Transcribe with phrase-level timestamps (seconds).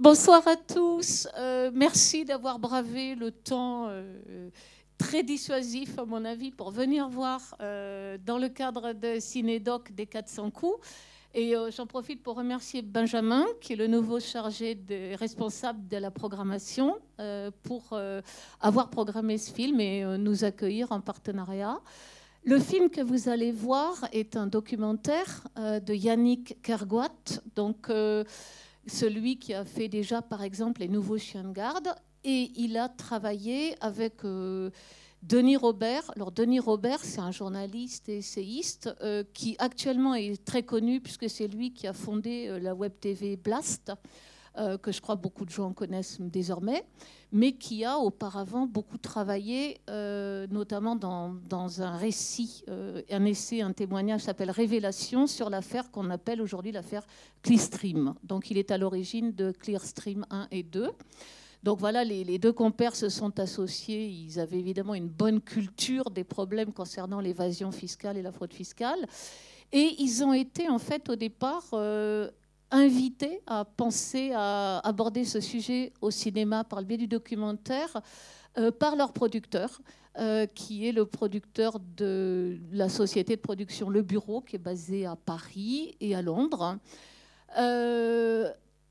[0.00, 1.28] Bonsoir à tous.
[1.36, 4.48] Euh, merci d'avoir bravé le temps euh,
[4.96, 10.06] très dissuasif, à mon avis, pour venir voir euh, dans le cadre de Cinédoc des
[10.06, 10.78] 400 coups.
[11.34, 14.76] Et j'en profite pour remercier Benjamin, qui est le nouveau chargé
[15.18, 16.96] responsable de la programmation,
[17.62, 17.96] pour
[18.60, 21.78] avoir programmé ce film et nous accueillir en partenariat.
[22.42, 27.42] Le film que vous allez voir est un documentaire de Yannick Kergoat.
[27.54, 27.88] Donc,
[28.90, 31.94] celui qui a fait déjà, par exemple, les nouveaux chiens de garde.
[32.24, 34.70] Et il a travaillé avec euh,
[35.22, 36.10] Denis Robert.
[36.16, 41.30] Alors, Denis Robert, c'est un journaliste et essayiste euh, qui actuellement est très connu puisque
[41.30, 43.92] c'est lui qui a fondé euh, la web TV Blast.
[44.58, 46.84] Euh, que je crois beaucoup de gens connaissent désormais,
[47.30, 53.72] mais qui a auparavant beaucoup travaillé, euh, notamment dans, un récit, euh, un essai, un
[53.72, 57.06] témoignage s'appelle Révélation sur l'affaire qu'on appelle aujourd'hui l'affaire
[57.42, 58.14] Clearstream.
[58.24, 60.90] Donc il est à l'origine de Clearstream 1 et 2.
[61.62, 64.08] Donc voilà, les, deux compères se sont associés.
[64.08, 69.06] Ils avaient évidemment une bonne culture des problèmes concernant l'évasion fiscale et la fraude fiscale.
[69.70, 71.70] Et ils ont été en fait au départ
[72.70, 78.00] invités à penser à aborder ce sujet au cinéma par le biais du documentaire
[78.58, 79.80] euh, par leur producteur,
[80.18, 85.06] euh, qui est le producteur de la société de production Le Bureau, qui est basé
[85.06, 86.76] à Paris et à Londres.
[87.58, 88.50] Euh,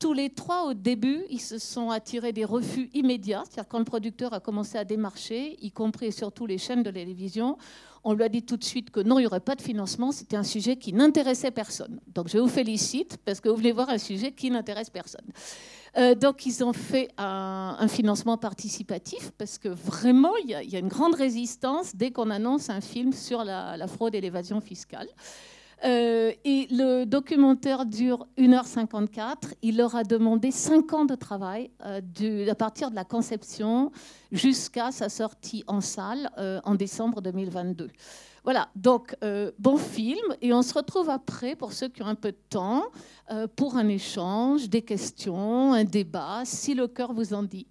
[0.00, 3.44] tous les trois, au début, ils se sont attirés des refus immédiats.
[3.44, 6.90] C'est-à-dire quand le producteur a commencé à démarcher, y compris et surtout les chaînes de
[6.90, 7.58] télévision,
[8.02, 10.10] on lui a dit tout de suite que non, il n'y aurait pas de financement.
[10.10, 12.00] C'était un sujet qui n'intéressait personne.
[12.14, 15.26] Donc je vous félicite parce que vous venez voir un sujet qui n'intéresse personne.
[15.98, 20.88] Euh, donc ils ont fait un, financement participatif parce que vraiment, il y, a une
[20.88, 25.08] grande résistance dès qu'on annonce un film sur la fraude et l'évasion fiscale.
[25.84, 29.54] Euh, et le documentaire dure 1h54.
[29.62, 33.90] Il leur a demandé 5 ans de travail euh, à partir de la conception
[34.30, 37.90] jusqu'à sa sortie en salle euh, en décembre 2022.
[38.42, 39.14] Voilà, donc
[39.58, 40.34] bon film.
[40.40, 42.84] Et on se retrouve après, pour ceux qui ont un peu de temps,
[43.54, 47.66] pour un échange, des questions, un débat, si le cœur vous en dit.